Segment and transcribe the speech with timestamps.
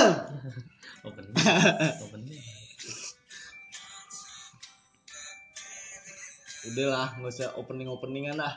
[2.04, 2.40] opening
[6.60, 8.52] Udah lah, nggak usah opening openingan lah.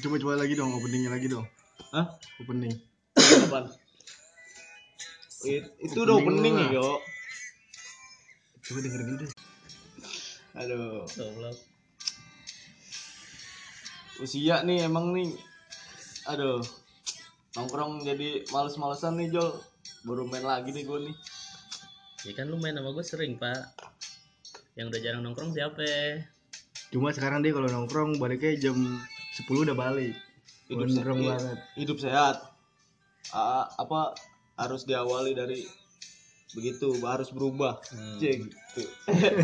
[0.00, 1.44] Coba coba lagi dong openingnya lagi dong.
[1.92, 2.08] Hah?
[2.40, 2.72] Opening.
[3.14, 3.68] Apaan?
[5.44, 6.88] It- itu udah Opening opening ya, yo.
[8.64, 9.30] Coba dengerin dulu deh.
[10.52, 11.04] Aduh,
[14.24, 15.51] usia nih emang nih.
[16.30, 16.62] Aduh.
[17.58, 19.50] Nongkrong jadi males-malesan nih, Jol.
[20.06, 21.16] Baru main lagi nih gue nih.
[22.22, 23.74] ya kan lu main sama gue sering pak
[24.78, 26.22] yang udah jarang nongkrong siapa
[26.94, 30.12] Cuma sekarang dia kalau nongkrong baliknya jam 10 udah balik.
[30.68, 31.16] Hidup sehat.
[31.16, 31.58] banget.
[31.74, 32.36] Hidup sehat.
[33.32, 34.12] Ah, apa
[34.60, 35.64] harus diawali dari
[36.52, 37.80] begitu, harus berubah.
[37.88, 38.20] Hmm.
[38.20, 38.82] Cek, gitu.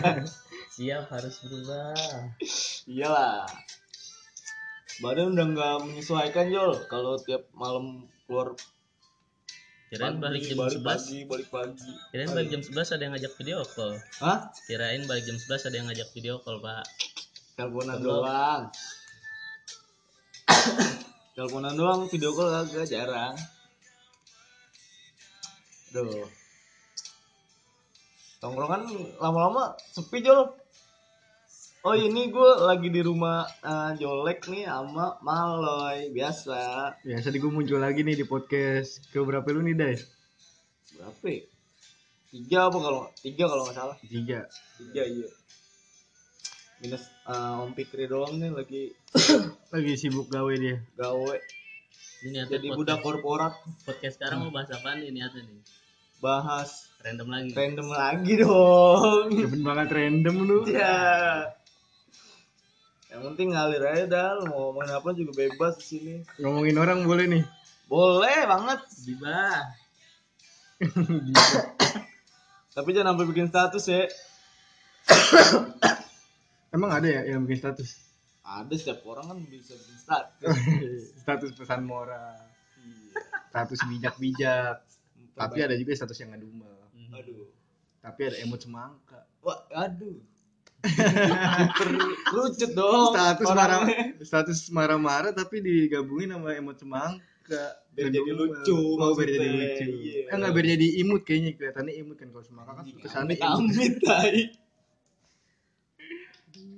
[0.77, 1.97] siap harus berubah
[2.85, 3.49] Iyalah.
[4.99, 8.59] Badan udah nggak menyesuaikan Jol kalau tiap malam keluar
[9.89, 11.91] kirain balik jam balik 11 pagi, balik pagi.
[12.13, 14.39] kirain balik jam 11 ada yang ngajak video call Hah?
[14.69, 16.85] kirain balik jam 11 ada yang ngajak video call pak
[17.59, 18.71] Teleponan doang.
[21.35, 23.35] Teleponan doang, video call kagak jarang.
[25.91, 26.23] Duh.
[28.39, 28.87] Tongkrongan
[29.19, 30.55] lama-lama sepi Jol.
[31.87, 36.59] Oh ini gue lagi di rumah eh, Jolek nih sama Maloy biasa.
[37.07, 39.95] Biasa di gue muncul lagi nih di podcast ke berapa lu nih, Dai?
[40.99, 41.27] Berapa?
[41.31, 41.43] ya?
[42.35, 43.97] Tiga apa kalau tiga kalau nggak salah.
[44.03, 44.51] Tiga.
[44.75, 45.31] Tiga iya.
[46.83, 48.83] Minus eh, Om Pikri doang nih lagi
[49.75, 50.83] Lagi sibuk gawe dia.
[50.99, 51.37] gawe
[52.19, 53.55] ini jadi podcast, budak korporat
[53.87, 55.63] podcast sekarang mau bahas apaan nih niatnya nih
[56.19, 59.27] bahas random lagi random lagi dong.
[59.31, 60.59] Demen banget random lu.
[60.67, 61.47] ya.
[63.19, 66.15] Yang penting ngalir aja dah, lu mau ngomongin apa juga bebas di sini.
[66.39, 67.43] Ngomongin orang boleh nih.
[67.91, 69.75] Boleh banget, Giba
[72.79, 74.07] tapi jangan sampai bikin status ya.
[76.75, 77.99] Emang ada ya yang bikin status?
[78.47, 80.55] Ada setiap orang kan bisa bikin status.
[81.27, 82.39] status pesan moral,
[82.79, 83.19] Iya.
[83.51, 84.77] status bijak-bijak.
[85.35, 86.79] Tapi ada juga status yang ngedumel.
[87.11, 87.51] aduh.
[87.99, 89.27] Tapi ada emot semangka.
[89.43, 90.23] Wah, aduh.
[92.31, 93.11] Lucut dong.
[93.11, 93.81] status marah
[94.23, 99.59] status marah-marah tapi digabungin sama emot semangka Biar jadi lucu oh biar jadi maksudnya.
[99.59, 100.31] lucu Iya.
[100.31, 103.95] eh nggak biar jadi imut kayaknya kelihatannya imut kan kalau semangka kan kesannya imut amit
[104.07, 104.41] tai.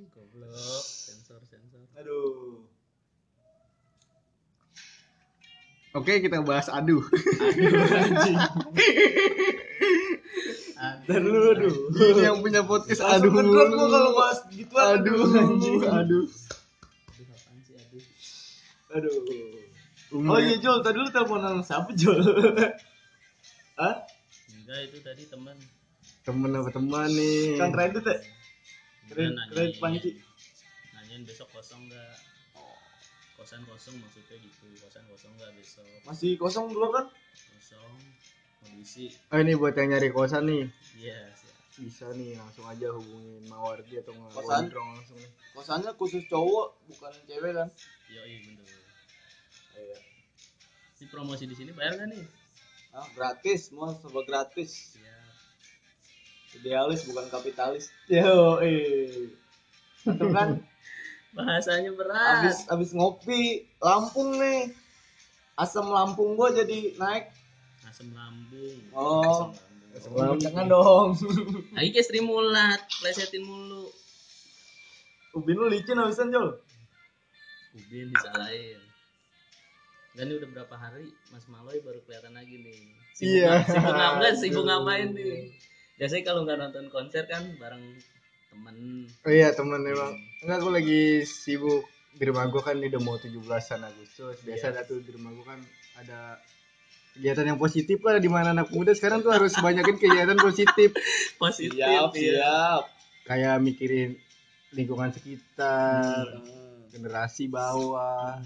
[0.08, 2.64] goblok sensor sensor Aduh.
[5.92, 7.02] Oke kita bahas aduh
[11.02, 11.74] Dan lu aduh.
[11.92, 15.80] Ini yang punya podcast Langsung aduh ngedrop gua kalau bahas gitu aduh anjing.
[15.82, 16.24] aduh aduh
[17.26, 18.02] apaan sih aduh
[18.90, 19.12] Aduh.
[20.10, 22.18] Umur- Oh iya Jol, tadi lu teleponan sama siapa Jol?
[23.80, 23.94] Hah?
[24.52, 25.56] enggak itu tadi teman
[26.22, 28.16] temen apa teman nih Kang kredit ya?
[28.16, 28.24] Enggak,
[29.10, 30.10] Kredit, kredit panci.
[30.92, 32.10] nanyain besok kosong nggak
[33.40, 37.08] kosan kosong maksudnya gitu kosan kosong nggak besok Masih kosong dulu kan?
[37.56, 37.96] kosong
[38.60, 40.68] mau diisi oh ini buat yang nyari kosan nih
[41.00, 44.68] iya siap bisa nih langsung aja hubungin Mawardi atau nggak Kosan?
[44.68, 47.68] langsung nih Kosannya khusus cowok, bukan cewek kan?
[48.12, 48.68] yoi bener
[49.72, 49.98] Iya.
[51.00, 52.24] ini promosi di sini bayar nggak nih
[52.90, 54.98] Ah, gratis, semua serba gratis.
[54.98, 55.30] siap
[56.58, 57.94] Idealis bukan kapitalis.
[58.10, 59.30] Yo, eh.
[60.34, 60.58] Kan
[61.32, 64.70] bahasanya berat abis abis ngopi Lampung nih.
[65.54, 67.30] Asam Lampung gua jadi naik.
[67.82, 69.50] asam lambung Oh.
[69.92, 70.40] asam lambung.
[70.40, 71.08] Jangan dong.
[71.76, 73.90] lagi kayak Sri Mulat plesetin mulu
[75.32, 76.58] Ubin lu licin abisan Jol.
[77.72, 78.80] Ubin disalahin
[80.10, 82.78] Dan ini udah berapa hari Mas Maloy baru kelihatan lagi nih.
[83.12, 84.34] Sibuk ngap- Sibuk ngapain?
[84.34, 85.54] Sibuk ngapain nih?
[85.94, 87.84] Biasanya kalau nggak nonton konser kan bareng
[88.50, 88.74] temen.
[89.06, 91.82] oh iya temen emang enggak gue lagi sibuk.
[92.10, 94.42] Di rumah gue kan ini udah mau 17-an Agustus.
[94.42, 95.60] Biasa ada tuh di rumah gue kan
[95.96, 96.42] ada
[97.14, 98.18] kegiatan yang positif lah.
[98.18, 100.90] Di mana anak muda sekarang tuh harus banyakin kegiatan positif.
[101.36, 102.34] Positif Siap, ya.
[102.36, 102.82] siap.
[103.22, 104.18] kayak mikirin
[104.70, 106.90] lingkungan sekitar Hmm.
[106.90, 108.42] generasi bawah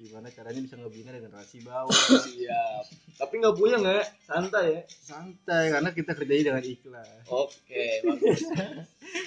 [0.00, 1.92] gimana caranya bisa ngebina generasi bawah
[2.24, 2.84] Siap.
[3.16, 4.04] Tapi nggak punya nggak?
[4.22, 4.82] Santai ya.
[4.98, 8.40] santai karena kita kerjanya dengan ikhlas Oke, bagus.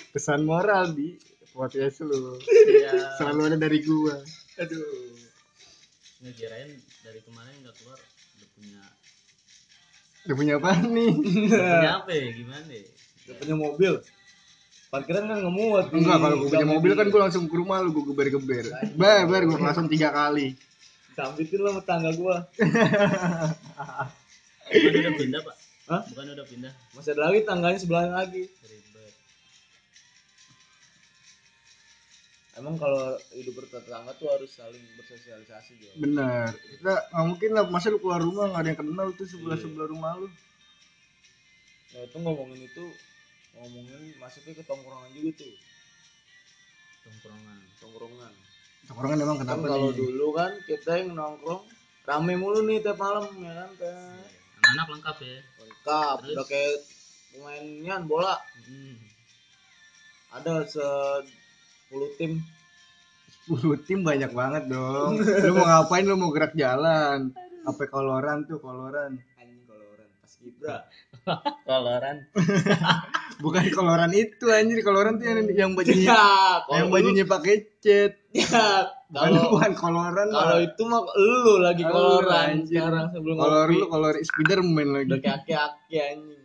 [0.10, 1.14] pesan moral di
[1.50, 3.14] podcast lu Iya.
[3.16, 4.18] selalu ada dari gua
[4.56, 5.14] Aduh.
[6.20, 6.70] Ngekirain
[7.02, 8.00] dari kemarin nggak keluar
[8.34, 8.81] udah punya
[10.24, 11.12] udah punya apa nih
[11.52, 12.28] udah punya apa ya?
[12.34, 12.86] Gimana ya?
[13.24, 13.94] Udah punya mobil.
[14.94, 15.86] Parkiran kan nggak muat.
[15.90, 19.42] enggak kalau gua punya mobil kan gua langsung ke rumah lu gua geber-geber bar bar
[19.50, 20.54] gua langsung tiga kali
[21.13, 22.42] Sambitin lo sama tangga gua.
[24.66, 25.56] Bukan udah pindah pak?
[25.86, 26.01] Hah?
[26.10, 26.74] Bukan udah pindah.
[26.98, 28.50] Masih ada lagi tangganya sebelahnya lagi.
[28.50, 29.13] Ribet.
[32.57, 35.90] Emang kalau hidup bertetangga tuh harus saling bersosialisasi Jo.
[36.01, 39.57] bener kita nggak mungkin lah masa lu keluar rumah nggak ada yang kenal tuh sebelah
[39.57, 39.63] Iya.
[39.66, 40.28] sebelah rumah lu
[41.94, 42.86] Nah itu ngomongin itu
[43.54, 45.54] ngomongin masuknya ke tongkrongan juga tuh.
[47.04, 47.58] Tongkrongan.
[47.78, 48.34] Tongkrongan.
[48.84, 51.64] tongkrongan emang Kan kenapa kalau nih dulu kan kita yang nongkrong
[52.04, 54.28] rame mulu nih tiap malam ya kan kayak
[54.60, 55.38] Anak-anak lengkap ya.
[55.58, 56.32] lengkap Terus?
[56.34, 56.76] udah kayak
[57.30, 58.96] pemainnya bola Hmm.
[60.32, 60.84] ada se
[61.88, 62.32] 10 tim
[63.48, 67.32] 10 tim banyak banget dong lu mau ngapain lu mau gerak jalan
[67.64, 70.78] apa koloran tuh koloran anjing kalau orang pas kibra
[71.64, 72.18] Koloran.
[73.44, 76.07] bukan koloran itu anjir koloran tuh yang yang bajunya
[76.72, 78.48] ya yang bajunya pakai cat ya
[79.12, 82.80] bukan kalau bukan koloran kalau lah itu mah lu lagi koloran anjir.
[82.80, 86.42] sekarang sebelum kolor ngopi lu kolor Spiderman udah lagi kayak aki-aki anjing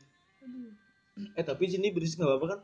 [1.38, 2.60] eh tapi sini berisik nggak apa-apa kan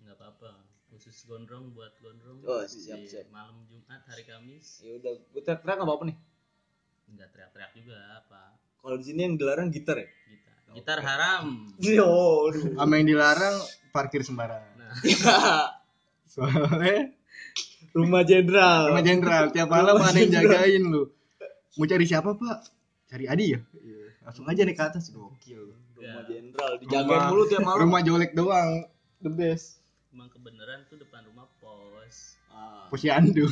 [0.00, 0.48] Enggak apa-apa.
[0.88, 2.38] Khusus gondrong buat gondrong.
[2.46, 3.26] Oh, siap, Di siap.
[3.28, 4.78] Malam Jumat, hari Kamis.
[4.80, 6.16] ya udah gue teriak-teriak nggak apa-apa nih
[7.08, 8.40] Enggak teriak-teriak juga apa.
[8.78, 10.08] kalau di sini yang dilarang gitar ya
[10.74, 10.98] Gitar.
[11.00, 11.70] Haram.
[11.78, 13.56] Yo, sama yang dilarang
[13.90, 14.90] parkir sembarangan Nah,
[16.28, 17.14] soalnya
[17.90, 18.90] rumah jenderal.
[18.90, 21.10] Sama jenderal tiap malam ada yang jagain lu.
[21.74, 22.58] Mau cari siapa pak?
[23.06, 23.60] Cari Adi ya?
[23.74, 24.02] Iya.
[24.22, 25.10] langsung aja nih ke atas.
[25.10, 25.74] Gokil.
[25.94, 27.80] Rumah jenderal dijagain Rumah- mulu tiap malam.
[27.80, 28.70] rumah jolek doang.
[29.18, 29.78] The best.
[30.10, 31.32] Emang kebenaran tuh depan rumah.
[31.33, 31.33] Ah.
[32.88, 33.46] Posyandu.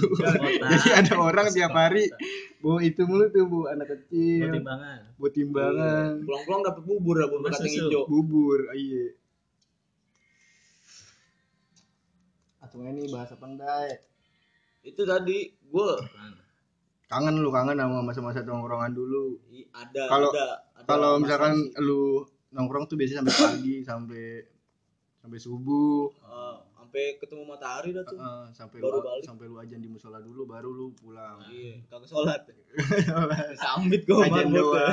[0.62, 2.06] Jadi ada orang tiap hari
[2.58, 4.98] bawa itu mulu tuh bu anak Buat kecil timbangan.
[5.18, 6.10] buat timbangan.
[6.22, 8.02] Pulang-pulang dapet bubur ya bubur kacang hijau.
[8.06, 9.18] Bubur iya.
[12.62, 13.98] Atau ini bahasa pendai
[14.82, 15.88] itu tadi gue
[17.06, 17.38] kangen.
[17.38, 19.38] Lu kangen sama masa-masa tongkrongan dulu.
[19.72, 20.46] Ada Kalau- ada,
[20.84, 24.24] kalau mas- misalkan lu nongkrong tuh biasanya sampai pagi sampai
[25.18, 26.10] sampai subuh.
[26.22, 26.58] Ah,
[26.92, 28.20] sampai ketemu matahari dah tuh.
[28.20, 29.24] Heeh, sampai Baru lu balik.
[29.24, 31.40] sampai lu ajan di musola dulu baru lu pulang.
[31.48, 32.44] Iya kagak sholat.
[33.56, 34.92] Sambit gue Ajan doang.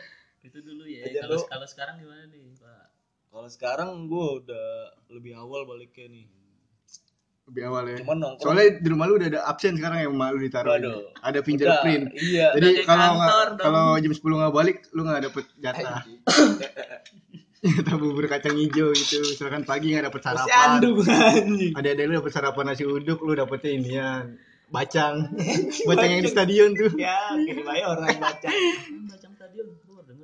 [0.48, 1.04] Itu dulu ya.
[1.20, 2.88] Kalau kalau sekarang gimana nih, Pak?
[3.28, 4.68] kalau sekarang gue udah
[5.12, 6.24] lebih awal baliknya nih.
[7.44, 7.96] Lebih awal ya.
[8.00, 8.44] Cuman nongkrong.
[8.48, 11.12] Soalnya di rumah lu udah ada absen sekarang yang emak lu ditaruh Waduh.
[11.20, 12.56] ada Udah, fingerprint iya.
[12.56, 13.20] Jadi kalau
[13.60, 16.00] kalau jam 10 nggak balik lu nggak dapet jatah
[17.64, 19.24] atau bubur kacang hijau gitu.
[19.24, 20.84] Misalkan pagi nggak dapet sarapan.
[21.72, 24.24] ada ada lu dapet sarapan nasi uduk lu dapetnya inian
[24.74, 25.14] bacang.
[25.88, 26.08] Bacang.
[26.10, 26.92] Yang di stadion tuh.
[26.98, 29.32] Ya dibayar orang baca Apaan Bacang.
[29.34, 29.66] Stadion,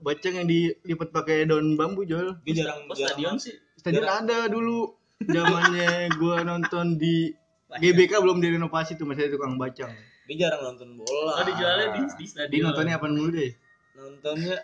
[0.00, 2.40] bacang yang dilipat pakai daun bambu jol.
[2.42, 3.54] Dia jarang Kok jarang stadion sih?
[3.76, 4.96] stadion ada dulu.
[5.34, 7.28] Zamannya gua nonton di
[7.68, 9.92] GBK belum direnovasi tuh masih ada tukang bacang.
[10.24, 11.36] Dia jarang nonton bola.
[11.36, 12.50] Oh, dijualnya di, di stadion.
[12.50, 13.52] dia nontonnya apa dulu deh?
[14.00, 14.56] Nontonnya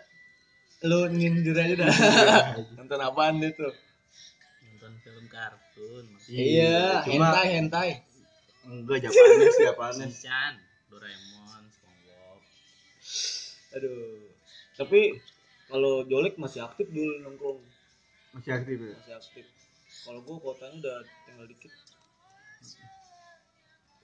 [0.85, 1.89] lu nyindir aja dah.
[2.77, 3.73] Nonton apaan dia tuh?
[4.61, 6.05] Nonton film kartun.
[6.29, 7.89] iya cuma hentai hentai.
[8.67, 10.53] Enggak Japanes Japanes Shinchan,
[10.91, 12.39] Doraemon, SpongeBob.
[13.73, 14.21] aduh.
[14.77, 15.17] Tapi
[15.71, 17.59] kalau Jolek masih aktif dulu nongkrong.
[18.37, 18.93] Masih aktif ya?
[18.93, 19.45] Masih aktif.
[20.05, 21.73] Kalau gua kotanya udah tinggal dikit.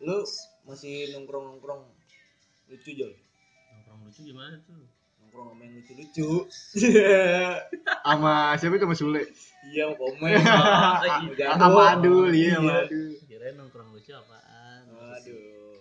[0.01, 0.25] Lu
[0.65, 1.85] masih nongkrong nongkrong
[2.73, 3.13] lucu Jol.
[3.69, 5.02] Nongkrong lucu gimana tuh?
[5.23, 6.29] Nongkrong sama yang lucu lucu
[8.05, 9.23] sama siapa itu Mas Sule
[9.71, 12.83] iya mau komen sama Adul iya sama Iya.
[12.91, 14.83] Adul Kirain nongkrong lucu apaan?
[15.15, 15.79] aduh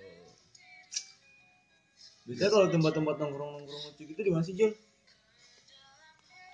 [2.23, 4.71] bisa kalau tempat-tempat nongkrong nongkrong lucu gitu di mana sih Jol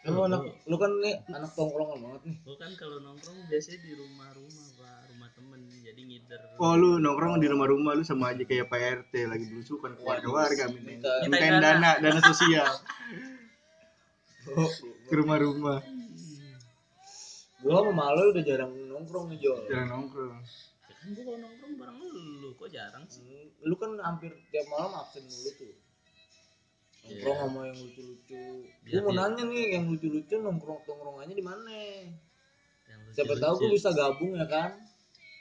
[0.07, 3.93] Lu anak lu kan nih anak tongkrongan banget nih Gua kan kalau nongkrong biasanya di
[3.93, 4.99] rumah-rumah, Pak.
[5.11, 5.61] Rumah temen.
[5.83, 6.40] Jadi ngider.
[6.57, 10.64] oh lu nongkrong di rumah-rumah lu sama aja kayak Pak RT lagi belusukan ke warga-warga
[10.71, 12.69] mintain Minta- dana dana sosial
[14.49, 14.69] Oh,
[15.09, 15.81] ke rumah-rumah
[17.59, 20.38] gua sama Malo udah jarang nongkrong nih Jol jarang nongkrong
[20.87, 22.49] Ya kan gua kalau nongkrong bareng lu.
[22.55, 23.23] Kok jarang sih?
[23.25, 25.73] Hmm, lu kan hampir tiap malam absen mulu tuh
[27.00, 27.43] nongkrong Iya.
[27.43, 28.43] sama yang lucu-lucu.
[28.85, 31.71] Gua mau nanya nih yang lucu-lucu nongkrong nongkrongannya di mana?
[32.85, 34.71] Yang siapa tahu gua bisa gabung ya kan?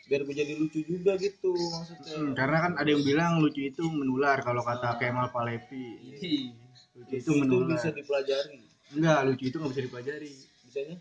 [0.07, 2.13] Biar gua jadi lucu juga gitu maksudnya.
[2.15, 5.85] Hmm, karena kan ada yang bilang lucu itu menular kalau kata Kemal Palevi.
[6.15, 6.55] Ih,
[6.95, 7.75] lucu lucu itu itu menular.
[7.75, 8.59] bisa dipelajari.
[8.95, 10.31] Enggak lucu itu nggak bisa dipelajari.
[10.63, 10.97] Bisanya?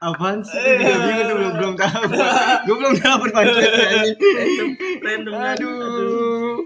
[0.00, 0.56] Apaan sih?
[0.56, 2.02] Gue juga bingung tuh belum belum tahu.
[2.64, 5.54] Gue belum dapet pancetannya Random, random kan?
[5.56, 6.56] aduh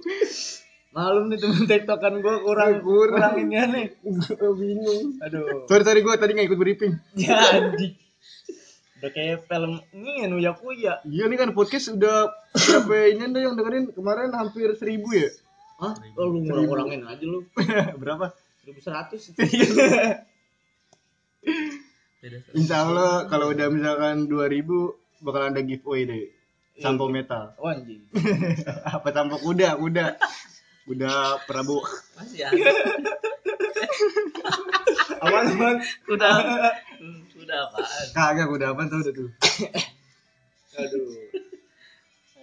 [0.88, 3.34] malum nih temen tektokan gua kurang Kurang.
[3.36, 3.86] ini nih.
[4.02, 5.20] Gue bingung.
[5.20, 5.68] Aduh.
[5.68, 6.92] Sorry sorry gue tadi nggak ikut briefing.
[7.14, 7.94] Ya anjing.
[8.98, 13.38] Udah kayak film ini ya Nuya Kuya iya nih kan podcast udah berapa ini ada
[13.38, 13.94] yang dengerin?
[13.94, 15.30] Kemarin hampir seribu ya?
[15.78, 15.94] Hah?
[16.18, 17.46] Oh, lu ngurang-ngurangin aja lu.
[18.02, 18.34] berapa?
[18.66, 19.38] 1100.
[22.18, 26.26] Beda Insya Allah kalau udah misalkan 2000 bakal ada giveaway deh.
[26.82, 27.54] Sampo metal.
[27.62, 28.02] Oh, anjing.
[28.98, 29.78] apa sampo kuda?
[29.78, 30.18] Kuda
[30.88, 31.12] kuda
[31.44, 31.84] Prabowo
[32.16, 32.72] masih ada
[35.18, 35.76] Aman, aman.
[36.06, 36.34] udah
[37.36, 39.30] udah apaan kagak kuda apa tuh udah tuh
[40.78, 41.10] Aduh.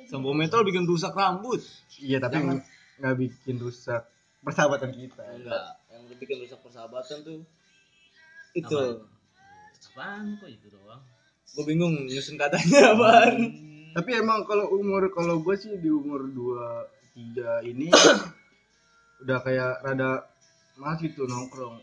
[0.06, 1.64] Sampo metal bikin rusak rambut.
[1.98, 2.60] iya tapi Jangan.
[2.98, 4.04] nggak bikin rusak
[4.42, 7.40] persahabatan kita Enggak, yang bikin rusak persahabatan tuh
[8.54, 8.76] itu.
[8.76, 9.08] Apaan?
[9.86, 11.00] apaan kok itu doang
[11.48, 13.36] Gue bingung nyusun katanya apaan.
[13.94, 16.84] tapi emang kalau umur kalau gue sih di umur dua
[17.16, 17.88] tiga ini
[19.24, 20.28] udah kayak rada
[20.76, 21.80] mas gitu nongkrong.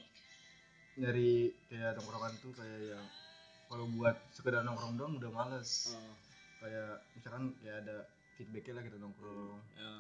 [0.95, 3.07] Nyari kayak nongkrongan tuh kayak yang
[3.67, 5.91] kalau buat sekedar nongkrong doang udah males.
[5.91, 6.13] Oh,
[6.61, 8.05] kayak misalkan ya ada
[8.37, 9.59] feedbacknya lah kita nongkrong.
[9.75, 9.93] Ya.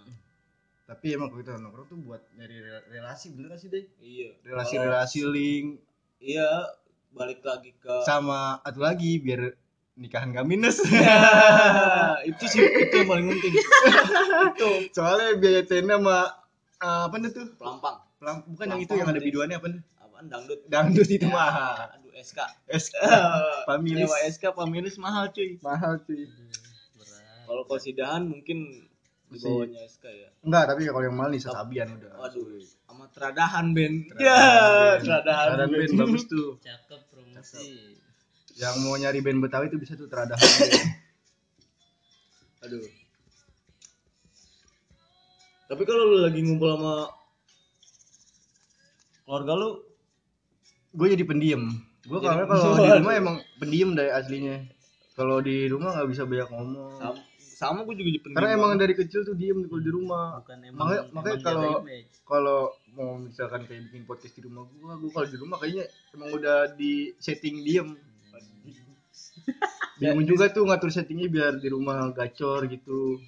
[0.83, 4.29] tapi emang kalau kita nongkrong tuh buat nyari rela- relasi bener gak sih deh Iya.
[4.45, 5.81] relasi-relasi link.
[6.21, 6.69] Iya,
[7.11, 9.57] balik lagi ke sama atau lagi biar
[9.95, 10.81] nikahan gak minus
[12.25, 13.53] itu sih itu yang paling penting.
[14.49, 16.19] itu soalnya biaya tenda sama
[16.81, 17.97] uh, apa tuh pelampang.
[18.17, 19.69] Pelang- bukan yang itu yang ada biduannya apa
[19.99, 20.61] Apaan dangdut?
[20.67, 22.39] dangdut itu mahal Aduh, SK.
[22.69, 22.89] es
[23.69, 25.59] pamilis Nyewa SK pemilis mahal cuy.
[25.59, 26.25] mahal cuy
[26.95, 28.87] berat Kalau kosidahan mungkin
[29.27, 30.29] di bawahnya SK ya.
[30.41, 34.07] enggak tapi kalau yang mahal nih sabian udah Waduh, sama teradahan Ben.
[34.07, 34.41] Teradahan Ya,
[34.95, 35.01] Ben.
[35.03, 35.47] teradahan.
[35.53, 37.99] Teradahan Ben bagus tuh cakep promosi
[38.55, 40.73] yang mau nyari band betawi itu bisa tuh teradahan Ben.
[42.65, 42.85] Aduh.
[45.67, 46.95] Tapi kalau lu lagi ngumpul sama
[49.25, 49.71] keluarga lu,
[50.93, 51.63] gue jadi pendiam.
[52.05, 54.57] Gue Jadi- kalau kalau di rumah emang pendiam dari aslinya.
[55.13, 56.93] Kalau di rumah nggak bisa banyak ngomong.
[56.99, 58.37] Sama, sama gue juga jadi pendiam.
[58.37, 60.25] karena emang dari kecil tuh diem kalau di rumah.
[60.43, 61.81] Bukan emang Makanya- emang makanya kalau-
[62.23, 62.61] kalau
[62.93, 66.59] mau misalkan kayak bikin podcast di rumah gue gue kalau di rumah kayaknya emang udah
[66.77, 67.89] di setting diem
[70.01, 73.23] diem juga tuh ngatur settingnya biar di rumah gacor gitu.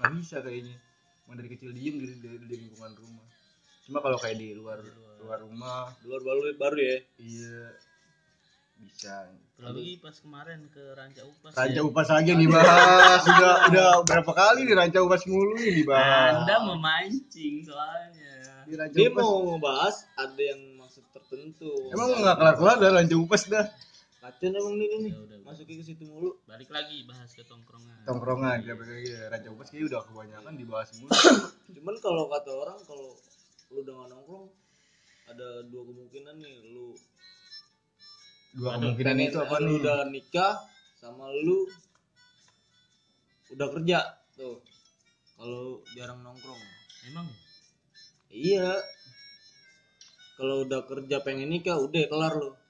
[0.00, 0.76] Nggak bisa kayaknya.
[1.24, 3.24] Emang dari kecil diem di, di, di lingkungan rumah.
[3.84, 4.80] Cuma kalau kayak di luar
[5.24, 5.92] luar rumah.
[6.00, 6.98] Di luar baru baru ya.
[7.20, 7.60] iya.
[8.74, 9.30] Bisa.
[9.54, 11.82] Terlebih pas kemarin ke Ranca Upas Ranca ya.
[11.86, 13.22] Upas aja yang dibahas.
[13.32, 16.42] Udah udah berapa kali nih Ranca Upas mulu nih dibahas?
[16.42, 18.34] Anda memancing soalnya.
[18.66, 19.22] di Ranca Dia Upas.
[19.22, 21.70] mau ngebahas ada yang maksud tertentu.
[21.94, 23.66] emang nggak kelar kelar dah Ranca Upas dah
[24.24, 25.12] Kacen emang nih nih.
[25.12, 25.36] Ya.
[25.44, 26.32] Masukin ke situ mulu.
[26.48, 28.08] Balik lagi bahas ke tongkrongan.
[28.08, 28.72] tongkrongan ya
[29.04, 31.12] ya Ranca Upas kayaknya udah kebanyakan dibahas mulu.
[31.76, 33.12] Cuman kalau kata orang kalau
[33.68, 34.46] lu udah nggak nongkrong
[35.28, 36.96] ada dua kemungkinan nih lu
[38.56, 39.76] dua Aduh, kemungkinan itu apa lu nih?
[39.84, 40.54] udah nikah
[40.96, 41.68] sama lu
[43.52, 43.98] udah kerja
[44.40, 44.64] tuh.
[45.36, 46.62] Kalau jarang nongkrong.
[47.12, 47.28] Emang?
[48.32, 48.80] Iya.
[50.40, 52.56] Kalau udah kerja pengen nikah udah kelar lu.
[52.56, 52.63] udah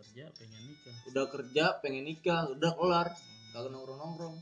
[0.00, 0.96] kerja pengen nikah.
[1.12, 3.08] udah kerja pengen nikah udah kelar.
[3.52, 4.36] Kagak nongkrong nongkrong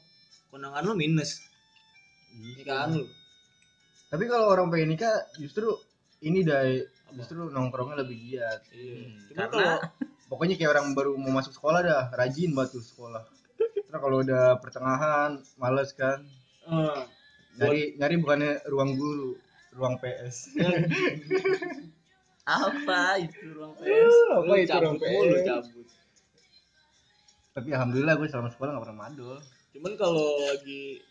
[0.54, 1.42] kondangan lu minus.
[2.38, 3.06] Nikahan lu.
[4.08, 5.66] Tapi kalau orang pengen nikah justru
[6.22, 6.86] ini dai
[7.18, 8.60] justru nongkrongnya lebih giat.
[8.70, 8.94] Iya.
[9.02, 9.74] Hmm, karena kalau
[10.30, 13.26] pokoknya kayak orang baru mau masuk sekolah dah rajin batu sekolah.
[13.58, 16.22] Terus kalau udah pertengahan males kan.
[16.68, 17.02] Eh,
[17.58, 19.34] nyari nyari bukannya ruang guru
[19.74, 20.54] ruang PS
[22.48, 24.14] apa itu ruang PS?
[24.32, 25.86] apa lu itu ruang cabut mulu PS cabut.
[27.52, 29.38] Tapi alhamdulillah gue selama sekolah gak pernah madol
[29.68, 31.04] cuman kalau lagi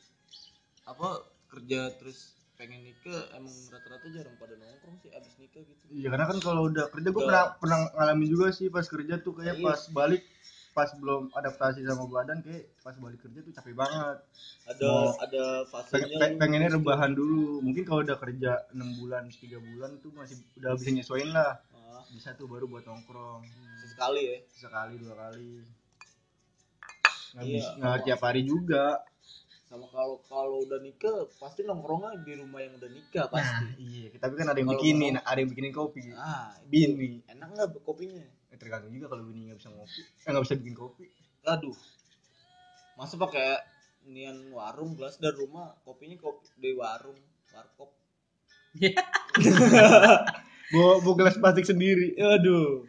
[0.83, 5.83] apa kerja terus pengen nikah emang rata-rata jarang pada nongkrong sih abis nikah gitu.
[5.93, 9.37] Iya karena kan kalau udah kerja gue pernah pernah ngalamin juga sih pas kerja tuh
[9.37, 9.65] kayak Iya.
[9.69, 10.25] pas balik
[10.77, 14.17] pas belum adaptasi sama badan kayak pas balik kerja tuh capek banget.
[14.67, 17.57] Ada Mau- ada fasenya peng- pengennya rebahan dulu.
[17.59, 21.57] Mungkin kalau udah kerja enam bulan tiga bulan tuh masih udah bisa nyesuaiin lah.
[21.73, 23.41] Ah, bisa tuh baru buat nongkrong.
[23.81, 24.37] Sesekali ya?
[24.53, 25.65] Sekali dua kali.
[27.33, 27.65] Nggak Iya.
[27.75, 29.01] nggak tiap hari juga.
[29.63, 33.65] Sama kalau kalau udah nikah pasti nongkrongnya di rumah yang udah nikah nah pasti.
[33.81, 36.07] iya tapi kan ada yang bikinin ada yang bikinin kopi.
[36.13, 37.19] Ah bini.
[37.27, 38.23] enak nggak kopinya
[38.57, 40.01] tergantung juga kalau bini nggak bisa ngopi.
[40.03, 41.05] Eh nggak bisa bikin kopi.
[41.45, 41.77] Aduh.
[42.97, 43.61] Masa pakai
[44.07, 47.17] nian warung gelas dari rumah kopinya kopi di warung
[47.53, 47.91] warkop.
[50.67, 52.19] Bawa bawa gelas plastik sendiri.
[52.19, 52.83] Aduh.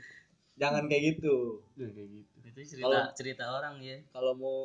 [0.58, 1.62] Jangan kayak gitu.
[1.78, 2.36] Udah kayak gitu.
[2.42, 3.96] Itu cerita Kalau- cerita orang ya.
[4.10, 4.58] kalau mau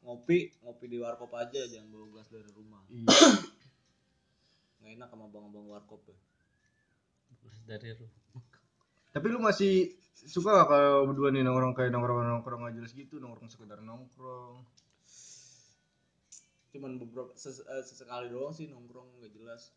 [0.00, 2.80] ngopi ngopi di warkop aja jangan bawa gelas dari rumah.
[2.88, 3.08] Iya.
[4.80, 6.16] Nggak enak sama abang-abang warkop ya.
[7.66, 8.14] Dari rumah.
[9.10, 13.18] Tapi lu masih suka gak kalau berdua nih nongkrong kayak nongkrong nongkrong aja jelas gitu
[13.18, 14.62] nongkrong sekedar nongkrong?
[16.70, 19.74] Cuman beberapa ses- eh, sesekali doang sih nongkrong nggak jelas.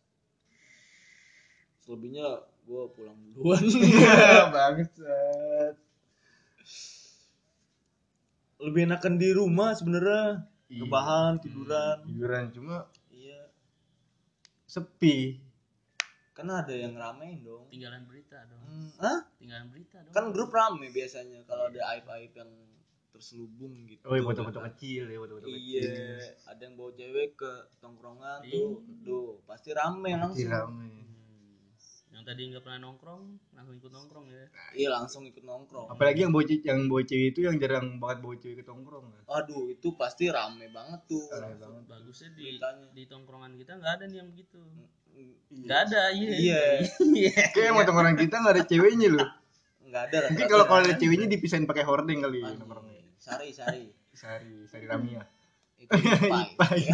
[1.81, 3.63] Selebihnya gue pulang duluan.
[4.55, 5.75] Bangsat.
[8.63, 10.47] Lebih enakan di rumah sebenarnya.
[10.73, 10.89] Iya.
[10.89, 11.97] rebahan tiduran.
[12.07, 13.45] Tiduran cuma iya.
[14.65, 15.37] sepi
[16.33, 19.19] karena ada yang ramein dong tinggalan berita dong Hmm, Hah?
[19.35, 22.51] tinggalan berita dong kan grup rame biasanya kalau ada aib aib yang
[23.07, 27.51] terselubung gitu oh iya foto-foto kecil ya foto-foto iya kecil ada yang bawa cewek ke
[27.77, 28.51] tongkrongan Iya.
[28.51, 28.69] tuh
[29.03, 30.87] tuh pasti rame langsung Kecil rame.
[30.89, 31.01] Hmm.
[32.11, 36.31] yang tadi nggak pernah nongkrong langsung ikut nongkrong ya iya langsung ikut nongkrong apalagi yang
[36.31, 39.87] bawa yang bawa cewek itu yang jarang banget bawa cewek ke tongkrong kan aduh itu
[39.93, 41.83] pasti rame banget tuh Rame banget.
[41.85, 42.85] bagusnya di Beritanya.
[42.91, 44.89] di tongkrongan kita nggak ada nih yang begitu Mm,
[45.53, 46.31] nggak ada iya.
[46.33, 46.61] Iya.
[47.13, 47.33] iya.
[47.53, 49.29] Kayak emang tongkrongan kita nggak ada ceweknya loh
[49.93, 52.41] nggak ada mungkin kalau kalau ada ceweknya dipisahin pakai hording kali.
[52.41, 53.93] Nongkrongnya sari sari.
[54.09, 55.21] Sari sari ramia.
[55.77, 55.93] Itu
[56.49, 56.81] Ipai.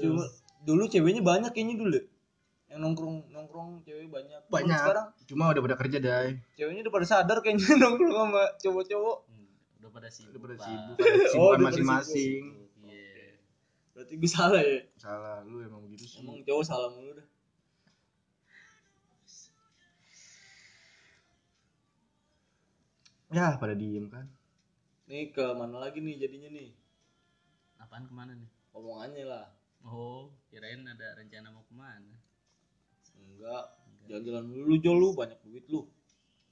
[0.00, 0.24] cuma
[0.64, 2.00] dulu ceweknya banyak kayaknya dulu.
[2.72, 4.40] Yang nongkrong nongkrong cewek banyak.
[4.48, 4.80] Banyak.
[4.80, 6.40] sekarang cuma udah pada kerja dai.
[6.56, 9.18] ceweknya udah pada sadar kayaknya nongkrong sama cowok-cowok.
[9.28, 9.52] Hmm,
[9.84, 12.42] udah pada sibuk udah pada sibuk pada Oh, udah pada masing-masing.
[12.56, 12.69] iya
[14.00, 14.80] berarti gue salah ya?
[14.96, 16.24] Salah lu emang begitu sih.
[16.24, 17.28] Emang cowok salah mulu dah.
[23.28, 24.24] Ya pada diem kan.
[25.04, 26.72] Nih ke mana lagi nih jadinya nih?
[27.76, 28.48] Apaan ke mana nih?
[28.72, 29.46] Omongannya lah.
[29.84, 32.16] Oh kirain ada rencana mau ke mana?
[33.20, 33.76] Enggak
[34.08, 35.08] jalan-jalan mulu lu Jol, lu.
[35.12, 35.84] Banyak duit lu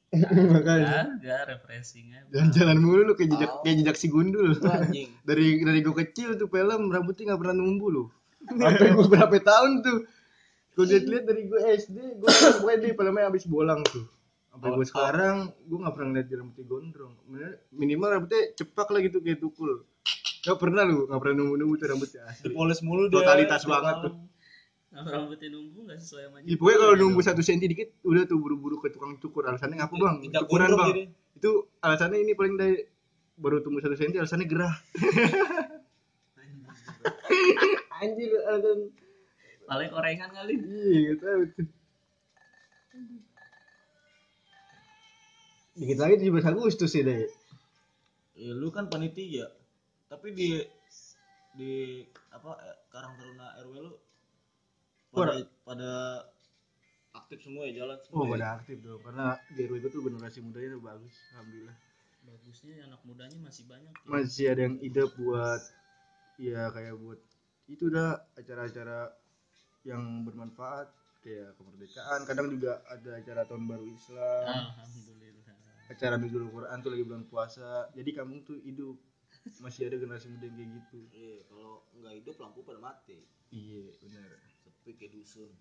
[0.57, 1.05] makanya.
[1.21, 2.25] Enggak, refreshing aja.
[2.33, 3.61] jalan-jalan mulu lu kayak jejak Oh.
[3.61, 4.57] kayak jejak si gundul.
[4.57, 5.09] Anjing.
[5.29, 8.05] Dari dari gue kecil tuh film rambutnya nggak pernah numbu lu
[8.49, 9.99] sampai gue berapa tahun tuh.
[10.79, 12.31] Gue liat-liat dari gue SD gue
[12.63, 14.07] pokoknya di filmnya abis bolang tuh.
[14.49, 15.37] Sampai gue sekarang
[15.67, 17.15] gue nggak pernah ngeliat rambutnya gondrong.
[17.77, 19.85] Minimal rambutnya cepak lah gitu kayak tukul.
[20.39, 22.49] Gak pernah lu nggak pernah numbu numbu tuh rambutnya asli.
[22.49, 24.13] Dipoles mulu deh Totalitas banget tuh.
[24.89, 28.41] Kalau rambutnya nunggu nggak sesuai sama Ya, pokoknya kalau numbu satu senti dikit udah tuh
[28.41, 29.45] buru-buru ke tukang cukur.
[29.45, 30.89] Alasannya ngaku bang Tidak cukuran bang.
[30.91, 31.03] jadi.
[31.39, 32.83] itu alasannya ini paling dari
[33.37, 34.75] baru tumbuh satu senti alasannya gerah.
[38.01, 38.79] Anjir alasan
[39.69, 40.55] Paling korengan kali.
[40.57, 41.37] iya gak tuh
[45.79, 47.23] dikit lagi 17 Agustus sih deh
[48.35, 49.51] ya lu kan panitia.
[50.07, 50.63] Tapi di
[51.55, 53.95] di apa eh, Karang Taruna RW lu
[55.11, 55.91] pada pada
[57.15, 58.33] aktif semua ya jalan semua oh ya?
[58.37, 61.77] pada aktif dong karena di RW gue tuh generasi mudanya udah bagus alhamdulillah
[62.29, 63.89] Bagusnya anak mudanya masih banyak.
[63.89, 64.05] ya.
[64.05, 65.63] masih ada yang ide buat
[66.37, 67.21] ya kayak buat
[67.73, 69.17] itu dah acara-acara
[69.89, 70.93] yang bermanfaat
[71.25, 75.57] kayak kemerdekaan kadang juga ada acara tahun baru Islam Alhamdulillah.
[75.89, 78.97] acara Nuzul Quran tuh lagi bulan puasa jadi kamu tuh hidup
[79.65, 83.89] masih ada generasi muda yang kayak gitu iya kalau nggak hidup lampu pada mati iya
[84.05, 84.31] benar
[84.97, 85.53] kayak dusun.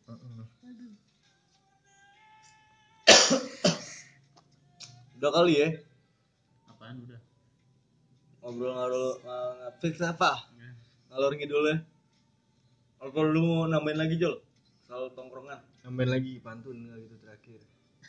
[5.17, 5.73] Udah kali ya?
[6.69, 7.19] Apaan udah?
[8.47, 10.47] ngobrol-ngobrol nggak fix apa
[11.11, 11.83] ngalor ngidul ya
[13.03, 14.39] apa lu mau nambahin lagi Jol
[14.87, 15.59] soal tongkrongan.
[15.83, 17.59] Nambahin lagi pantun gitu terakhir.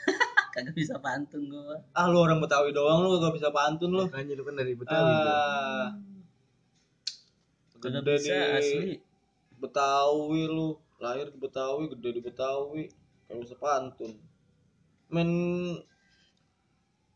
[0.54, 1.82] Kagak bisa pantun gua.
[1.92, 4.06] ah lu orang Betawi doang lu gak bisa pantun lu.
[4.06, 5.90] Makanya lu kan dari Betawi ah.
[7.82, 8.90] Kagak bisa di asli.
[9.58, 12.84] Betawi lu lahir di Betawi gede di Betawi
[13.24, 14.12] kalau bisa pantun
[15.08, 15.30] main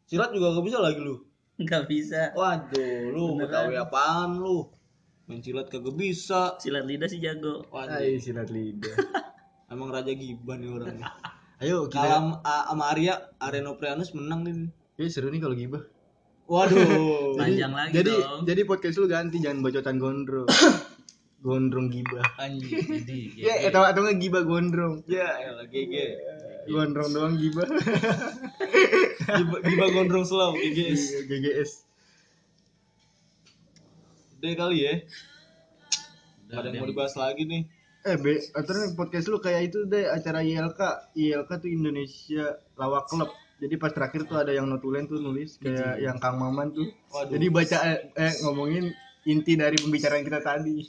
[0.05, 1.17] silat juga gak bisa lagi lu
[1.53, 2.33] Enggak bisa.
[2.33, 3.41] waduh lu Beneran.
[3.45, 4.67] Betawi apaan lu
[5.27, 7.63] main silat kagak bisa Silat lidah sih jago.
[7.71, 8.97] Ay, waduh silat lidah
[9.73, 11.07] emang raja giban nih orang nih.
[11.63, 14.69] ayo kita sama Arya Areno Prianus menang nih
[14.99, 15.83] ya seru nih kalau gibah
[16.45, 18.43] waduh Panjang lagi jadi dong.
[18.45, 20.49] jadi podcast lu ganti jangan bacotan gondrong
[21.43, 22.23] gondrong gibah.
[22.39, 25.03] Anjing ya atau atau nggak gibah gondrong?
[25.11, 25.27] Ya
[25.67, 25.95] GG
[26.71, 27.67] gondrong doang gibah.
[29.23, 31.71] Giba, giba gondrong slow GGS Iya, GGS
[34.43, 34.95] deh kali ya.
[36.51, 37.63] Ada yang mau dibahas lagi nih?
[38.03, 43.31] Eh be atau podcast lu kayak itu deh acara ILK ILK tuh Indonesia Lawak Club.
[43.63, 46.91] Jadi pas terakhir tuh ada yang notulen tuh nulis kayak yang Kang Maman tuh.
[47.15, 47.31] Waduh.
[47.31, 48.91] jadi baca eh, eh, ngomongin
[49.23, 50.83] inti dari pembicaraan kita tadi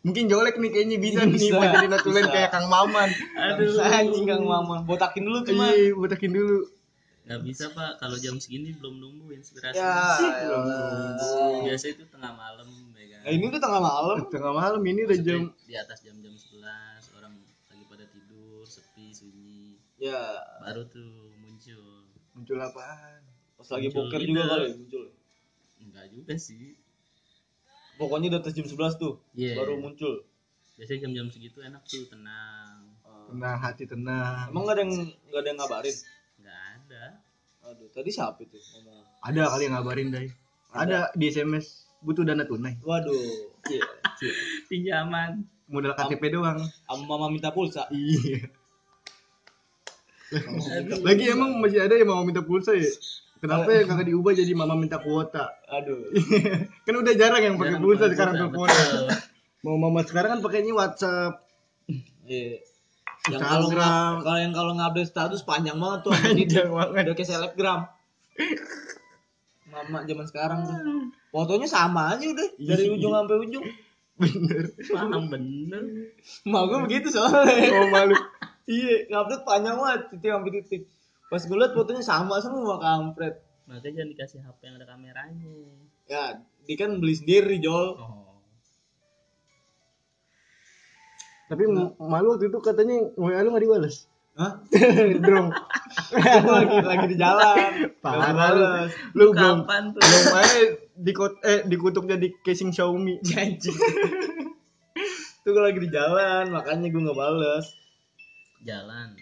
[0.00, 2.32] mungkin Jolek nih kayaknya bisa, nih Bisa, buat jadi notulen bisa.
[2.32, 3.08] kayak Kang Maman.
[3.36, 3.76] Aduh.
[3.84, 4.78] Anjing Kang Maman.
[4.84, 6.58] Botakin dulu tuh mah iya botakin dulu.
[7.28, 8.00] Nggak bisa pak.
[8.00, 9.76] Kalau jam segini belum nunggu inspirasi.
[9.76, 9.92] ya
[10.48, 11.60] Belum elah.
[11.68, 13.20] Biasa itu tengah malam ya kan.
[13.22, 14.16] nah, ini udah tengah malam.
[14.26, 17.32] Tengah malam ini udah jam di atas jam-jam 11 orang
[17.68, 19.76] lagi pada tidur sepi sunyi.
[20.00, 20.20] Ya.
[20.64, 22.08] Baru tuh muncul.
[22.32, 23.20] Muncul apaan?
[23.54, 24.28] Pas lagi Muncul ide.
[24.32, 25.04] juga kali muncul.
[25.78, 26.74] Enggak juga sih
[28.00, 29.60] pokoknya di atas jam 11 tuh Iya.
[29.60, 30.24] baru muncul.
[30.80, 32.96] Biasanya jam-jam segitu enak tuh tenang.
[33.28, 34.48] Tenang hati tenang.
[34.48, 34.92] Emang nggak ada yang
[35.28, 35.96] nggak ada yang ngabarin?
[36.40, 37.04] Nggak ada.
[37.68, 38.56] Aduh tadi siapa itu?
[38.56, 40.28] Ngomong ada kali yang ngabarin dai
[40.72, 41.12] ada.
[41.12, 41.66] Di sms
[42.00, 42.80] butuh dana tunai.
[42.80, 43.12] Waduh.
[43.68, 43.84] Iya.
[44.72, 45.44] Pinjaman.
[45.70, 46.58] Modal KTP doang.
[46.88, 47.86] sama mama minta pulsa.
[47.94, 48.42] Iya.
[51.02, 52.86] Lagi emang masih ada yang mau minta pulsa ya
[53.40, 55.56] kenapa ya kagak diubah jadi mama minta kuota?
[55.72, 56.12] Aduh.
[56.86, 58.68] Kan udah jarang yang pakai pulsa sekarang betul.
[59.60, 61.44] mau mama sekarang kan pakainya WhatsApp.
[62.24, 62.64] Iya.
[63.28, 63.68] Yang kalau
[64.24, 67.80] kalau yang kalau ngupdate status panjang banget tuh panjang banget udah kayak selebgram.
[69.68, 70.76] Mama zaman sekarang tuh.
[71.28, 73.66] Fotonya sama aja udah dari ujung sampai ujung.
[74.16, 74.64] Bener.
[74.88, 75.82] Paham bener.
[76.48, 77.68] Mak gue begitu soalnya.
[77.76, 78.16] oh malu.
[78.64, 80.82] Iya, ngupdate panjang banget titik sampai titik.
[81.30, 83.38] Pas gue liat fotonya sama semua kampret.
[83.64, 85.46] makanya jangan dikasih HP yang ada kameranya
[86.04, 86.22] Ya,
[86.66, 87.94] dia kan beli sendiri, Jol.
[87.94, 88.26] oh
[91.46, 94.62] tapi m- malu waktu itu katanya WA lu gak dibales Hah?
[95.22, 95.50] drong
[96.54, 97.90] lagi lagi di jalan.
[97.98, 98.62] Parah lu.
[99.12, 100.60] lu belum kapan tuh belum aja
[100.96, 103.74] dikut eh dikutuk jadi casing Xiaomi Janji.
[105.42, 107.66] Tuh gue lagi di jalan, makanya gue nggak bales.
[108.62, 109.18] jalan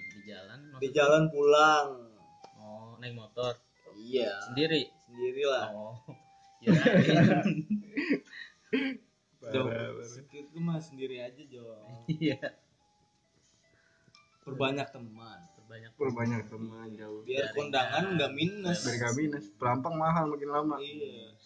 [0.78, 1.86] di jalan Di maksudnya- jalan pulang.
[2.56, 3.52] oh naik motor
[3.94, 4.30] Iya.
[4.44, 5.66] sendiri Sendiri lah.
[5.70, 5.94] oh
[6.60, 6.72] ya
[9.48, 9.70] Jol.
[10.28, 11.78] Itu mah sendiri aja, Jol.
[12.10, 12.36] iya
[14.40, 15.38] Perbanyak teman.
[15.54, 18.80] terbanyak perbanyak teman jauh Biar kondangan nggak minus.
[18.82, 21.36] dari gak minus perampang mahal makin lama Iya.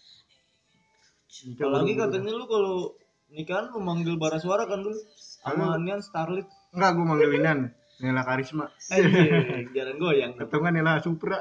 [1.57, 2.95] Apalagi katanya lu kalau
[3.27, 6.45] nikahan memanggil bara suara kan dulu sama Nian Starlit.
[6.71, 7.59] enggak gue manggilinan
[8.03, 8.67] Nela Karisma.
[8.91, 10.35] Anjir, jarang goyang.
[10.35, 11.39] atau enggak Nela Supra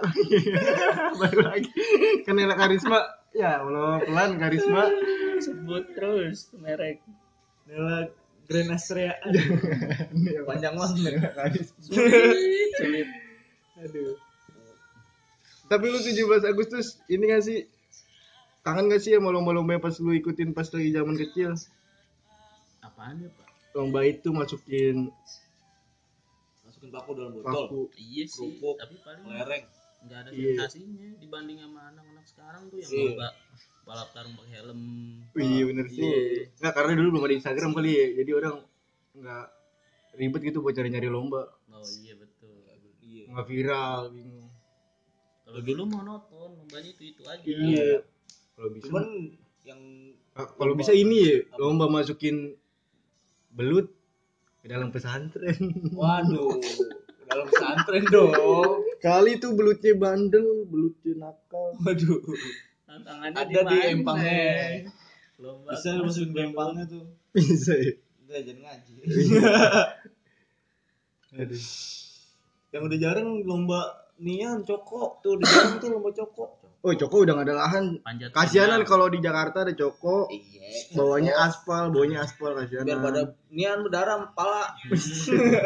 [1.20, 1.70] baru lagi.
[2.22, 3.03] Kan Nela Karisma.
[3.35, 4.87] Ya Allah pelan Karisma.
[5.42, 7.03] Sebut terus merek.
[7.66, 8.14] Nela
[8.46, 9.18] Grand Astrea.
[10.14, 10.46] Nela.
[10.46, 11.35] Panjang banget.
[11.35, 11.83] Karisma.
[12.79, 13.09] Sulit.
[13.83, 14.14] Aduh.
[15.66, 17.66] Tapi lu 17 Agustus ini gak sih?
[18.62, 21.59] Kangen gak sih sama lomba-lomba pas lu ikutin pas lagi zaman kecil?
[22.87, 23.48] Apaan ya pak?
[23.75, 25.11] Lomba itu masukin
[26.83, 27.47] Masukin dalam botol.
[27.47, 29.64] paku iya sih Kerupuk, tapi paling Lereng.
[30.03, 30.47] nggak ada Iya.
[30.59, 33.05] sensasinya dibanding sama anak-anak sekarang tuh yang Iya.
[33.07, 33.29] lomba
[33.83, 34.81] balap karung pakai helm
[35.33, 36.03] Iya bener sih.
[36.03, 36.21] Iya.
[36.57, 38.55] Nggak karena dulu belum ada Instagram kali ya, jadi orang
[39.12, 39.47] nggak
[40.12, 42.57] ribet gitu buat cari-nyari lomba, oh iya betul
[43.01, 43.25] Iya.
[43.29, 44.49] nggak viral, bingung.
[45.42, 48.03] kalau dulu monoton lombanya itu itu aja Iya.
[48.53, 49.05] Kalau bisa, Cuman
[49.62, 49.81] yang
[50.53, 52.57] kalau bisa ini ya lomba masukin
[53.51, 53.88] belut
[54.62, 55.59] ke dalam pesantren.
[55.90, 56.62] waduh,
[57.27, 58.87] dalam pesantren dong.
[59.03, 61.75] Kali itu belutnya bandel, belutnya nakal.
[61.83, 62.22] Waduh.
[62.87, 64.87] tantangannya Ada di empangnya.
[65.42, 67.05] lomba Bisa lu masukin ke empangnya tuh.
[67.35, 67.98] Bisa ya.
[68.22, 68.92] Udah jangan ngaji.
[71.42, 71.64] Aduh.
[72.72, 76.62] yang udah jarang lomba nian coko tuh di jalan tuh lomba coko.
[76.83, 77.85] Oh, Coko udah gak ada lahan.
[78.03, 80.99] panjat Kasianan kalau di Jakarta ada Coko, Iya.
[80.99, 82.87] bawahnya aspal, bawahnya aspal kasianan.
[82.87, 84.75] biar pada nian berdarah pala.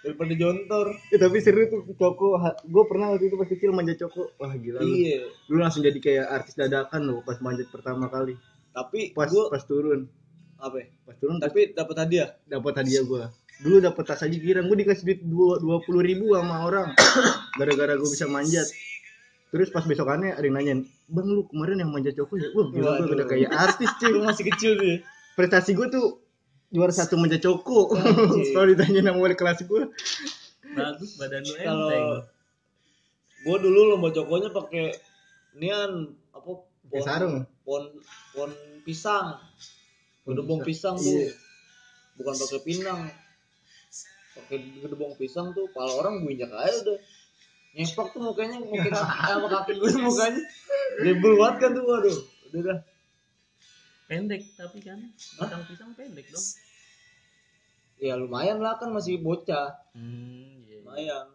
[0.00, 0.86] Daripada jontor.
[1.10, 2.38] Eh, tapi seru tuh Coko.
[2.64, 4.32] Gue pernah waktu itu pas kecil manja Coko.
[4.38, 4.88] Wah gila lu.
[4.88, 5.26] Iya.
[5.50, 8.38] Lu langsung jadi kayak artis dadakan loh pas manjat pertama kali.
[8.70, 10.06] Tapi Pas gua pas turun.
[10.56, 10.76] apa?
[10.78, 10.86] ya?
[11.02, 12.28] Pas turun Tapi dapat hadiah.
[12.46, 13.28] dapat hadiah gua.
[13.56, 14.68] Dulu dapat tas aja girang.
[14.68, 16.92] Gue dikasih duit dua dua puluh ribu sama orang.
[17.58, 18.68] Gara-gara gue bisa manjat.
[19.56, 22.52] Terus pas besokannya ada yang nanyain, Bang lu kemarin yang manjat Coko ya?
[22.52, 24.12] Wah gila gue udah kayak artis cuy.
[24.12, 24.84] Lu masih kecil tuh.
[24.86, 24.96] ya?
[25.32, 26.20] Prestasi gue tuh
[26.68, 27.96] juara satu manjat Coko.
[28.52, 29.88] Kalau ditanya nama wali kelas gue.
[30.68, 32.20] bagus badan lu enteng Kalau
[33.42, 34.92] gua dulu lomba cokonya pakai
[35.54, 35.90] nian
[36.30, 36.50] apa
[36.84, 37.34] Pakai sarung.
[37.62, 37.88] pon
[38.30, 38.50] pon
[38.82, 39.40] pisang
[40.22, 41.32] gedebong pisang tuh Iya.
[42.14, 43.00] bukan pakai pinang
[44.34, 46.98] pakai gedebong pisang tuh pala orang bunyak aja udah
[47.76, 50.42] nyepak tuh mukanya mungkin sama kaki gue mukanya.
[51.04, 52.18] Debel banget kan tuh waduh.
[52.48, 52.78] Udah dah
[54.06, 55.02] pendek tapi kan
[55.38, 56.48] batang pisang pendek dong.
[57.98, 59.76] Ya lumayan lah kan masih bocah.
[59.92, 60.78] Hmm iya, iya.
[60.80, 61.26] lumayan.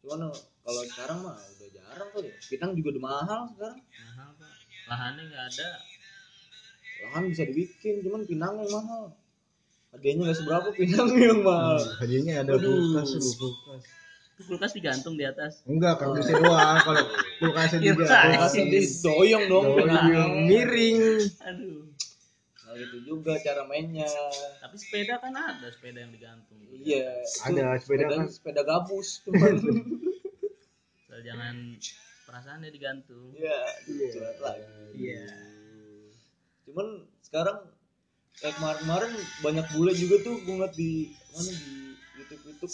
[0.00, 0.30] Cuman
[0.62, 2.34] kalau sekarang mah udah jarang kali ya.
[2.38, 3.80] Pinang juga udah mahal sekarang.
[3.82, 4.52] Mahal pak.
[4.88, 5.68] Lahannya nggak ada.
[7.02, 9.04] Lahan bisa dibikin cuman pinang yang mahal.
[9.90, 11.82] Harganya nggak seberapa pinang yang mahal.
[11.98, 12.72] Hadiahnya ada Aduh.
[12.94, 13.10] kulkas.
[14.42, 15.62] Itu kulkas digantung di atas.
[15.64, 16.76] Enggak, kardusnya doang.
[16.82, 17.02] Kalau
[17.38, 18.04] kulkasnya Iya, juga.
[18.04, 18.26] say.
[18.28, 19.64] Kulkasnya didoyong dong.
[19.64, 20.98] Oh, iya, miring.
[21.40, 21.86] aduh.
[22.62, 24.08] Nah gitu juga cara mainnya.
[24.58, 26.58] Tapi sepeda kan ada sepeda yang digantung.
[26.66, 27.22] Iya.
[27.22, 28.26] Itu Ada sepeda kan.
[28.26, 31.54] sepeda gabus Asal jangan
[32.24, 33.30] perasaannya digantung.
[33.30, 33.58] Iya
[34.10, 34.64] curhat lagi.
[34.96, 35.22] Iya.
[36.62, 36.88] cuman
[37.20, 37.58] sekarang
[38.32, 41.68] kayak kemarin-kemarin banyak bule juga tuh gue ngeliat di mana di
[42.16, 42.72] YouTube YouTube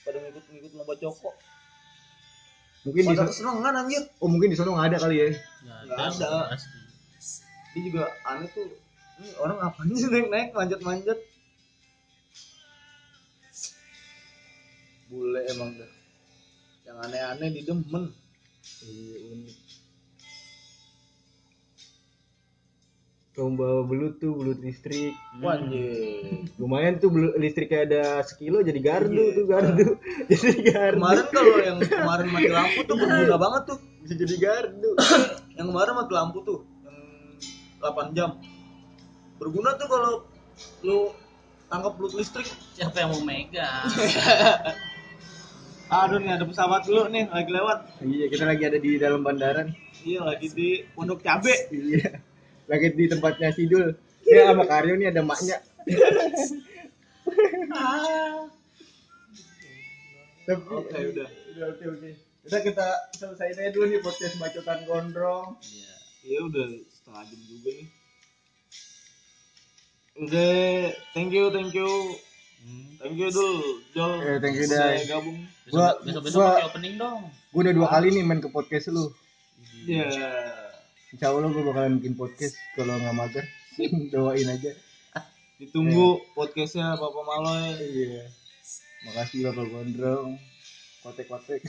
[0.00, 1.30] pada ngikut-ngikut lomba coko
[2.80, 6.06] mungkin di so- kesenangan anjir oh mungkin di sono nggak ada kali ya Nggak Nggak
[6.16, 6.28] ada.
[6.48, 6.78] pasti.
[7.70, 8.66] dia juga aneh tuh
[9.20, 11.18] ini orang ngapain sih naik naik manjat manjat
[15.06, 15.90] bule emang dah
[16.84, 18.04] yang aneh-aneh di demen
[18.80, 19.56] Iya, unik.
[23.38, 25.14] Lomba belut tuh, belut listrik.
[25.38, 26.50] Wanjir.
[26.58, 29.36] Lumayan tuh belut listriknya ada sekilo jadi gardu Iya.
[29.38, 29.86] tuh gardu.
[30.34, 30.98] jadi gardu.
[30.98, 34.90] kemarin kalau yang kemarin mati lampu tuh berguna banget tuh bisa jadi gardu.
[35.58, 36.98] yang kemarin mati lampu tuh yang
[37.80, 38.30] 8 jam
[39.38, 40.12] berguna tuh kalau
[40.84, 40.98] lu
[41.70, 43.86] tangkap belut listrik Siapa yang mau megang?
[45.90, 47.78] Aduh nih ada pesawat dulu nih lagi lewat.
[48.02, 49.74] iya, kita lagi ada di dalam bandara nih.
[50.02, 51.50] Iya lagi di Pondok Cabe.
[51.70, 52.26] Iya.
[52.70, 53.98] Lagi di tempatnya Sidul.
[54.22, 55.58] Ya sama Karyo nih ada maknya.
[60.50, 61.28] Oke udah.
[61.54, 62.10] udah oke oke.
[62.40, 65.58] Udah kita selesaiin aja dulu nih podcast bacotan gondrong.
[65.62, 65.92] Iya.
[66.20, 67.88] Iya udah setengah jam juga nih.
[70.20, 70.68] Udah,
[71.16, 71.90] thank you, thank you.
[73.00, 73.56] Thank you dul,
[73.96, 74.20] Jol.
[74.20, 75.00] Eh, thank you, Dai.
[75.08, 75.48] gabung.
[75.72, 77.20] Gua- Besok besok gua- pakai opening dong.
[77.50, 79.08] Gue udah dua kali nih main ke podcast lu.
[79.88, 80.12] Iya.
[81.10, 83.44] Insya Allah gue bakalan bikin podcast kalau nggak mager.
[84.14, 84.70] Doain aja.
[85.58, 87.74] Ditunggu podcastnya Bapak Maloy.
[87.82, 88.24] Iya.
[89.10, 90.38] Makasih Bapak Gondrong.
[91.00, 91.64] Kotek-kotek.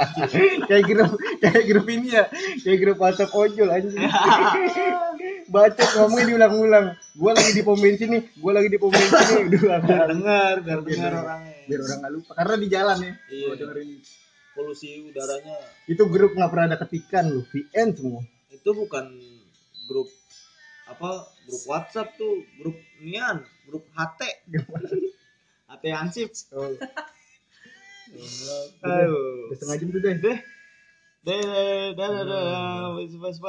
[0.70, 2.24] kayak grup kayak grup ini ya.
[2.64, 3.98] Kayak grup WhatsApp ojol anjing.
[5.52, 6.86] Baca ngomongnya diulang-ulang.
[7.18, 9.44] Gua lagi di pom bensin nih, gua lagi di pom bensin nih.
[9.50, 11.54] Udah Biar dengar, biar dengar orangnya.
[11.68, 13.12] biar orang nggak lupa karena di jalan ya.
[13.28, 13.46] Iya.
[13.52, 13.90] Gua dengerin.
[14.58, 15.54] polusi udaranya
[15.86, 18.22] Itu grup nggak pernah ada ketikan lu, VN semua.
[18.68, 19.08] Itu bukan
[19.88, 20.12] grup
[20.84, 24.44] apa grup WhatsApp tuh grup nian grup HT
[25.72, 26.28] Ate Ansip.
[26.52, 26.76] Oh,
[28.84, 29.48] Aduh.
[29.48, 30.16] udah setengah jam tuh deh.
[30.20, 30.38] Deh,
[31.24, 31.40] deh,
[31.96, 33.48] deh, deh, deh, deh, deh, deh, deh, deh, deh, deh, deh,